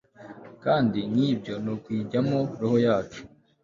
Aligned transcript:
Kandi 0.63 0.99
nkibyo 1.11 1.53
nukuyijyamo 1.63 2.39
roho 2.59 2.77
yacu 2.85 3.21